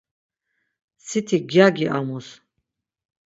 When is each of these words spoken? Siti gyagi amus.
Siti 1.07 1.37
gyagi 1.51 1.85
amus. 1.97 2.27